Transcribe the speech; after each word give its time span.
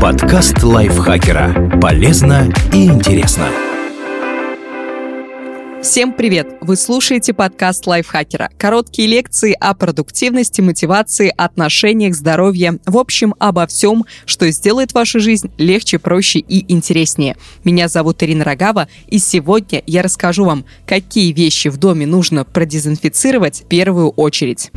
Подкаст 0.00 0.62
лайфхакера. 0.62 1.78
Полезно 1.80 2.52
и 2.70 2.84
интересно. 2.84 3.48
Всем 5.82 6.12
привет! 6.12 6.48
Вы 6.60 6.76
слушаете 6.76 7.32
подкаст 7.32 7.86
лайфхакера. 7.86 8.50
Короткие 8.58 9.08
лекции 9.08 9.56
о 9.58 9.72
продуктивности, 9.72 10.60
мотивации, 10.60 11.32
отношениях, 11.34 12.14
здоровье. 12.14 12.78
В 12.84 12.98
общем, 12.98 13.34
обо 13.38 13.66
всем, 13.66 14.04
что 14.26 14.50
сделает 14.50 14.92
вашу 14.92 15.18
жизнь 15.18 15.50
легче, 15.56 15.98
проще 15.98 16.40
и 16.40 16.70
интереснее. 16.70 17.36
Меня 17.64 17.88
зовут 17.88 18.22
Ирина 18.22 18.44
Рогава, 18.44 18.88
и 19.08 19.18
сегодня 19.18 19.82
я 19.86 20.02
расскажу 20.02 20.44
вам, 20.44 20.66
какие 20.86 21.32
вещи 21.32 21.68
в 21.68 21.78
доме 21.78 22.06
нужно 22.06 22.44
продезинфицировать 22.44 23.62
в 23.62 23.64
первую 23.64 24.10
очередь. 24.10 24.70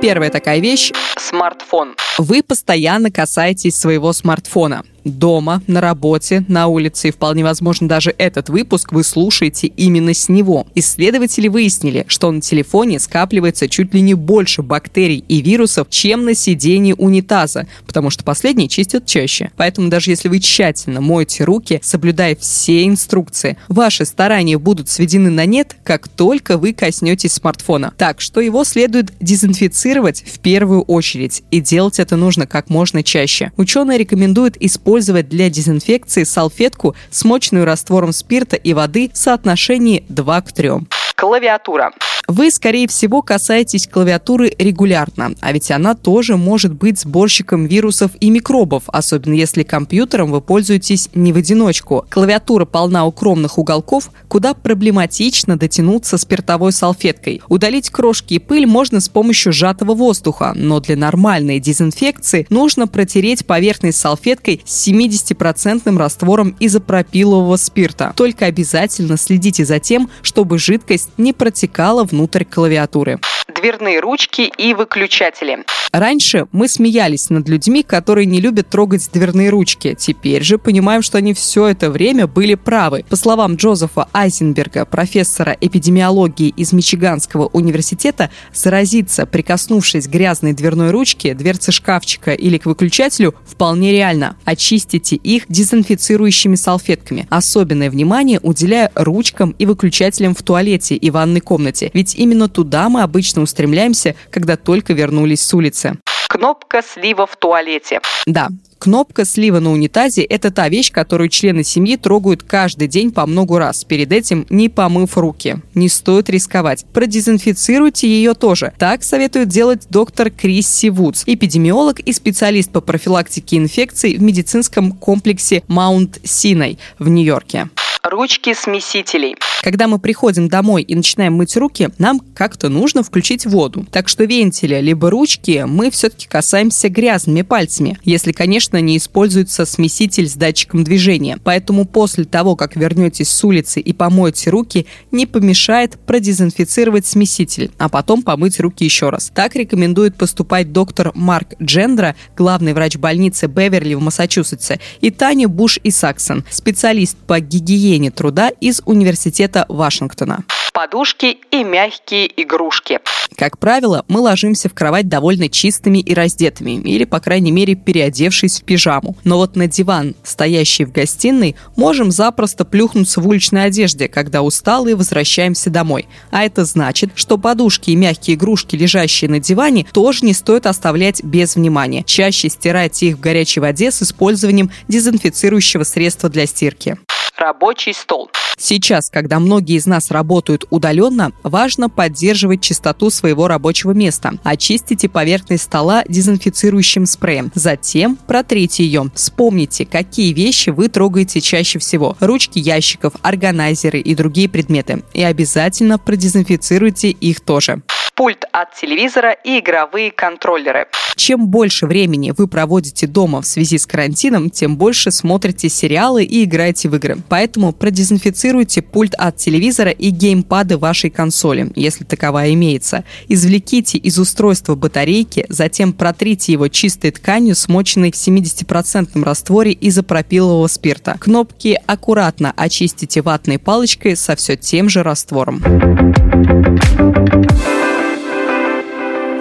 Первая 0.00 0.30
такая 0.30 0.60
вещь– 0.60 0.92
смартфон. 1.18 1.96
Вы 2.18 2.42
постоянно 2.42 3.10
касаетесь 3.10 3.76
своего 3.76 4.12
смартфона 4.12 4.84
дома, 5.06 5.62
на 5.66 5.80
работе, 5.80 6.44
на 6.48 6.66
улице, 6.66 7.08
и 7.08 7.10
вполне 7.12 7.44
возможно 7.44 7.88
даже 7.88 8.14
этот 8.18 8.48
выпуск 8.48 8.92
вы 8.92 9.04
слушаете 9.04 9.68
именно 9.68 10.12
с 10.12 10.28
него. 10.28 10.66
Исследователи 10.74 11.48
выяснили, 11.48 12.04
что 12.08 12.30
на 12.30 12.40
телефоне 12.40 12.98
скапливается 12.98 13.68
чуть 13.68 13.94
ли 13.94 14.00
не 14.00 14.14
больше 14.14 14.62
бактерий 14.62 15.24
и 15.28 15.40
вирусов, 15.40 15.88
чем 15.90 16.24
на 16.24 16.34
сидении 16.34 16.94
унитаза, 16.96 17.66
потому 17.86 18.10
что 18.10 18.24
последние 18.24 18.68
чистят 18.68 19.06
чаще. 19.06 19.50
Поэтому 19.56 19.88
даже 19.88 20.10
если 20.10 20.28
вы 20.28 20.40
тщательно 20.40 21.00
моете 21.00 21.44
руки, 21.44 21.80
соблюдая 21.82 22.36
все 22.36 22.84
инструкции, 22.86 23.56
ваши 23.68 24.04
старания 24.04 24.58
будут 24.58 24.88
сведены 24.88 25.30
на 25.30 25.46
нет, 25.46 25.76
как 25.84 26.08
только 26.08 26.58
вы 26.58 26.72
коснетесь 26.72 27.34
смартфона. 27.34 27.94
Так 27.96 28.20
что 28.20 28.40
его 28.40 28.64
следует 28.64 29.12
дезинфицировать 29.20 30.24
в 30.26 30.40
первую 30.40 30.82
очередь, 30.82 31.42
и 31.50 31.60
делать 31.60 32.00
это 32.00 32.16
нужно 32.16 32.46
как 32.46 32.70
можно 32.70 33.02
чаще. 33.02 33.52
Ученые 33.56 33.98
рекомендуют 33.98 34.56
использовать 34.58 34.95
использовать 34.96 35.28
для 35.28 35.50
дезинфекции 35.50 36.24
салфетку, 36.24 36.96
смоченную 37.10 37.66
раствором 37.66 38.12
спирта 38.12 38.56
и 38.56 38.72
воды 38.72 39.10
в 39.12 39.18
соотношении 39.18 40.06
2 40.08 40.40
к 40.40 40.52
3. 40.52 40.70
Клавиатура. 41.14 41.92
Вы, 42.28 42.50
скорее 42.50 42.88
всего, 42.88 43.22
касаетесь 43.22 43.86
клавиатуры 43.86 44.52
регулярно, 44.58 45.34
а 45.40 45.52
ведь 45.52 45.70
она 45.70 45.94
тоже 45.94 46.36
может 46.36 46.74
быть 46.74 46.98
сборщиком 46.98 47.66
вирусов 47.66 48.10
и 48.18 48.30
микробов, 48.30 48.84
особенно 48.88 49.34
если 49.34 49.62
компьютером 49.62 50.32
вы 50.32 50.40
пользуетесь 50.40 51.08
не 51.14 51.32
в 51.32 51.36
одиночку. 51.36 52.04
Клавиатура 52.10 52.64
полна 52.64 53.06
укромных 53.06 53.58
уголков, 53.58 54.10
куда 54.26 54.54
проблематично 54.54 55.56
дотянуться 55.56 56.18
спиртовой 56.18 56.72
салфеткой. 56.72 57.42
Удалить 57.48 57.90
крошки 57.90 58.34
и 58.34 58.38
пыль 58.40 58.66
можно 58.66 58.98
с 59.00 59.08
помощью 59.08 59.52
сжатого 59.52 59.94
воздуха, 59.94 60.52
но 60.56 60.80
для 60.80 60.96
нормальной 60.96 61.60
дезинфекции 61.60 62.46
нужно 62.50 62.88
протереть 62.88 63.46
поверхность 63.46 63.98
салфеткой 63.98 64.62
с 64.64 64.88
70% 64.88 65.96
раствором 65.96 66.56
изопропилового 66.58 67.56
спирта. 67.56 68.12
Только 68.16 68.46
обязательно 68.46 69.16
следите 69.16 69.64
за 69.64 69.78
тем, 69.78 70.10
чтобы 70.22 70.58
жидкость 70.58 71.10
не 71.18 71.32
протекала 71.32 72.04
в 72.04 72.15
внутрь 72.16 72.44
клавиатуры. 72.44 73.20
Дверные 73.48 74.00
ручки 74.00 74.50
и 74.58 74.74
выключатели. 74.74 75.64
Раньше 75.92 76.48
мы 76.50 76.66
смеялись 76.66 77.30
над 77.30 77.48
людьми, 77.48 77.84
которые 77.84 78.26
не 78.26 78.40
любят 78.40 78.68
трогать 78.68 79.08
дверные 79.12 79.50
ручки. 79.50 79.94
Теперь 79.96 80.42
же 80.42 80.58
понимаем, 80.58 81.00
что 81.00 81.18
они 81.18 81.32
все 81.32 81.68
это 81.68 81.92
время 81.92 82.26
были 82.26 82.56
правы. 82.56 83.04
По 83.08 83.14
словам 83.14 83.54
Джозефа 83.54 84.08
Айзенберга, 84.12 84.84
профессора 84.84 85.56
эпидемиологии 85.60 86.48
из 86.48 86.72
Мичиганского 86.72 87.46
университета, 87.46 88.30
заразиться, 88.52 89.26
прикоснувшись 89.26 90.08
к 90.08 90.10
грязной 90.10 90.52
дверной 90.52 90.90
ручке, 90.90 91.32
дверце 91.32 91.70
шкафчика 91.70 92.32
или 92.32 92.58
к 92.58 92.66
выключателю, 92.66 93.36
вполне 93.46 93.92
реально. 93.92 94.36
Очистите 94.44 95.14
их 95.14 95.44
дезинфицирующими 95.48 96.56
салфетками. 96.56 97.28
Особенное 97.30 97.90
внимание 97.90 98.40
уделяя 98.42 98.90
ручкам 98.96 99.54
и 99.56 99.66
выключателям 99.66 100.34
в 100.34 100.42
туалете 100.42 100.96
и 100.96 101.10
ванной 101.10 101.40
комнате. 101.40 101.92
Ведь 101.94 102.16
именно 102.16 102.48
туда 102.48 102.88
мы 102.88 103.02
обычно 103.02 103.35
устремляемся, 103.42 104.14
когда 104.30 104.56
только 104.56 104.92
вернулись 104.92 105.42
с 105.42 105.54
улицы. 105.54 105.98
Кнопка 106.28 106.82
слива 106.82 107.26
в 107.26 107.36
туалете. 107.36 108.00
Да, 108.26 108.48
Кнопка 108.78 109.24
слива 109.24 109.58
на 109.58 109.72
унитазе– 109.72 110.22
это 110.24 110.50
та 110.50 110.68
вещь, 110.68 110.92
которую 110.92 111.28
члены 111.28 111.64
семьи 111.64 111.96
трогают 111.96 112.42
каждый 112.42 112.88
день 112.88 113.10
по 113.10 113.26
много 113.26 113.58
раз, 113.58 113.84
перед 113.84 114.12
этим 114.12 114.46
не 114.50 114.68
помыв 114.68 115.16
руки. 115.16 115.56
Не 115.74 115.88
стоит 115.88 116.28
рисковать. 116.28 116.84
Продезинфицируйте 116.92 118.06
ее 118.06 118.34
тоже. 118.34 118.72
Так 118.78 119.02
советует 119.02 119.48
делать 119.48 119.86
доктор 119.88 120.30
Крисси 120.30 120.90
Вудс, 120.90 121.24
эпидемиолог 121.26 122.00
и 122.00 122.12
специалист 122.12 122.70
по 122.70 122.80
профилактике 122.80 123.56
инфекций 123.56 124.16
в 124.16 124.22
медицинском 124.22 124.92
комплексе 124.92 125.62
Маунт 125.68 126.20
Синай 126.22 126.78
в 126.98 127.08
Нью-Йорке 127.08 127.68
ручки 128.10 128.54
смесителей. 128.54 129.36
Когда 129.62 129.88
мы 129.88 129.98
приходим 129.98 130.48
домой 130.48 130.82
и 130.82 130.94
начинаем 130.94 131.34
мыть 131.34 131.56
руки, 131.56 131.88
нам 131.98 132.20
как-то 132.34 132.68
нужно 132.68 133.02
включить 133.02 133.46
воду. 133.46 133.86
Так 133.90 134.08
что 134.08 134.24
вентиля 134.24 134.80
либо 134.80 135.10
ручки 135.10 135.64
мы 135.66 135.90
все-таки 135.90 136.28
касаемся 136.28 136.88
грязными 136.88 137.42
пальцами, 137.42 137.98
если, 138.04 138.32
конечно, 138.32 138.80
не 138.80 138.96
используется 138.96 139.64
смеситель 139.64 140.28
с 140.28 140.34
датчиком 140.34 140.84
движения. 140.84 141.38
Поэтому 141.42 141.84
после 141.84 142.24
того, 142.24 142.54
как 142.54 142.76
вернетесь 142.76 143.28
с 143.28 143.44
улицы 143.44 143.80
и 143.80 143.92
помоете 143.92 144.50
руки, 144.50 144.86
не 145.10 145.26
помешает 145.26 145.98
продезинфицировать 146.06 147.06
смеситель, 147.06 147.70
а 147.78 147.88
потом 147.88 148.22
помыть 148.22 148.60
руки 148.60 148.84
еще 148.84 149.10
раз. 149.10 149.32
Так 149.34 149.56
рекомендует 149.56 150.16
поступать 150.16 150.72
доктор 150.72 151.10
Марк 151.14 151.54
Джендра, 151.60 152.14
главный 152.36 152.72
врач 152.72 152.96
больницы 152.96 153.46
Беверли 153.46 153.94
в 153.94 154.00
Массачусетсе, 154.00 154.78
и 155.00 155.10
Таня 155.10 155.48
Буш 155.48 155.80
и 155.82 155.90
Саксон, 155.90 156.44
специалист 156.50 157.16
по 157.16 157.40
гигиене 157.40 157.95
гигиене 157.96 158.10
труда 158.10 158.50
из 158.60 158.82
Университета 158.84 159.66
Вашингтона 159.68 160.44
подушки 160.76 161.38
и 161.50 161.64
мягкие 161.64 162.30
игрушки. 162.42 163.00
Как 163.38 163.58
правило, 163.58 164.04
мы 164.08 164.20
ложимся 164.20 164.68
в 164.68 164.74
кровать 164.74 165.08
довольно 165.08 165.48
чистыми 165.48 166.00
и 166.00 166.12
раздетыми, 166.12 166.72
или, 166.72 167.06
по 167.06 167.18
крайней 167.18 167.50
мере, 167.50 167.74
переодевшись 167.74 168.60
в 168.60 168.64
пижаму. 168.64 169.16
Но 169.24 169.38
вот 169.38 169.56
на 169.56 169.68
диван, 169.68 170.14
стоящий 170.22 170.84
в 170.84 170.92
гостиной, 170.92 171.56
можем 171.76 172.10
запросто 172.10 172.66
плюхнуться 172.66 173.22
в 173.22 173.26
уличной 173.26 173.64
одежде, 173.64 174.06
когда 174.06 174.42
усталые 174.42 174.96
возвращаемся 174.96 175.70
домой. 175.70 176.08
А 176.30 176.44
это 176.44 176.66
значит, 176.66 177.12
что 177.14 177.38
подушки 177.38 177.88
и 177.88 177.96
мягкие 177.96 178.36
игрушки, 178.36 178.76
лежащие 178.76 179.30
на 179.30 179.40
диване, 179.40 179.86
тоже 179.94 180.26
не 180.26 180.34
стоит 180.34 180.66
оставлять 180.66 181.24
без 181.24 181.56
внимания. 181.56 182.04
Чаще 182.04 182.50
стирайте 182.50 183.06
их 183.06 183.16
в 183.16 183.20
горячей 183.20 183.60
воде 183.60 183.90
с 183.90 184.02
использованием 184.02 184.70
дезинфицирующего 184.88 185.84
средства 185.84 186.28
для 186.28 186.44
стирки 186.44 186.98
рабочий 187.38 187.92
стол. 187.92 188.30
Сейчас, 188.58 189.10
когда 189.10 189.38
многие 189.38 189.76
из 189.76 189.86
нас 189.86 190.10
работают 190.10 190.64
удаленно, 190.70 191.32
важно 191.42 191.90
поддерживать 191.90 192.62
чистоту 192.62 193.10
своего 193.10 193.48
рабочего 193.48 193.92
места. 193.92 194.32
Очистите 194.44 195.08
поверхность 195.08 195.64
стола 195.64 196.04
дезинфицирующим 196.08 197.04
спреем. 197.06 197.52
Затем 197.54 198.16
протрите 198.26 198.84
ее. 198.84 199.10
Вспомните, 199.14 199.84
какие 199.84 200.32
вещи 200.32 200.70
вы 200.70 200.88
трогаете 200.88 201.40
чаще 201.40 201.78
всего. 201.78 202.16
Ручки 202.20 202.58
ящиков, 202.58 203.12
органайзеры 203.22 204.00
и 204.00 204.14
другие 204.14 204.48
предметы. 204.48 205.02
И 205.12 205.22
обязательно 205.22 205.98
продезинфицируйте 205.98 207.10
их 207.10 207.40
тоже 207.40 207.82
пульт 208.16 208.44
от 208.50 208.74
телевизора 208.74 209.32
и 209.32 209.60
игровые 209.60 210.10
контроллеры. 210.10 210.88
Чем 211.16 211.48
больше 211.48 211.86
времени 211.86 212.34
вы 212.36 212.46
проводите 212.46 213.06
дома 213.06 213.40
в 213.40 213.46
связи 213.46 213.78
с 213.78 213.86
карантином, 213.86 214.50
тем 214.50 214.76
больше 214.76 215.10
смотрите 215.10 215.70
сериалы 215.70 216.22
и 216.24 216.44
играете 216.44 216.90
в 216.90 216.96
игры. 216.96 217.16
Поэтому 217.30 217.72
продезинфицируйте 217.72 218.82
пульт 218.82 219.14
от 219.14 219.38
телевизора 219.38 219.90
и 219.90 220.10
геймпады 220.10 220.76
вашей 220.76 221.08
консоли, 221.08 221.72
если 221.74 222.04
таковая 222.04 222.52
имеется. 222.52 223.04
Извлеките 223.28 223.96
из 223.96 224.18
устройства 224.18 224.74
батарейки, 224.74 225.46
затем 225.48 225.94
протрите 225.94 226.52
его 226.52 226.68
чистой 226.68 227.10
тканью, 227.12 227.54
смоченной 227.54 228.12
в 228.12 228.14
70% 228.14 229.24
растворе 229.24 229.76
изопропилового 229.80 230.66
спирта. 230.66 231.16
Кнопки 231.18 231.80
аккуратно 231.86 232.52
очистите 232.54 233.22
ватной 233.22 233.58
палочкой 233.58 234.16
со 234.16 234.36
все 234.36 234.56
тем 234.56 234.90
же 234.90 235.02
раствором. 235.02 235.62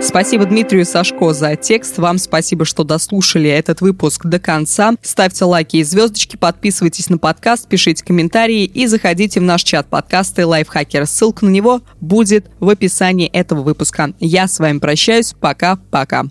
Спасибо 0.05 0.45
Дмитрию 0.45 0.85
Сашко 0.85 1.33
за 1.33 1.55
текст. 1.55 1.97
Вам 1.97 2.19
спасибо, 2.19 2.63
что 2.63 2.83
дослушали 2.83 3.49
этот 3.49 3.81
выпуск 3.81 4.25
до 4.25 4.39
конца. 4.39 4.93
Ставьте 5.01 5.45
лайки 5.45 5.77
и 5.77 5.83
звездочки, 5.83 6.37
подписывайтесь 6.37 7.09
на 7.09 7.17
подкаст, 7.17 7.67
пишите 7.67 8.05
комментарии 8.05 8.65
и 8.65 8.85
заходите 8.85 9.39
в 9.39 9.43
наш 9.43 9.63
чат 9.63 9.87
подкаста 9.87 10.47
Лайфхакер. 10.47 11.07
Ссылка 11.07 11.45
на 11.45 11.49
него 11.49 11.81
будет 11.99 12.45
в 12.59 12.69
описании 12.69 13.27
этого 13.27 13.61
выпуска. 13.61 14.13
Я 14.19 14.47
с 14.47 14.59
вами 14.59 14.77
прощаюсь. 14.77 15.33
Пока-пока. 15.39 16.25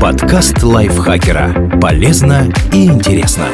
Подкаст 0.00 0.62
Лайфхакера. 0.62 1.78
Полезно 1.80 2.52
и 2.72 2.86
интересно. 2.86 3.48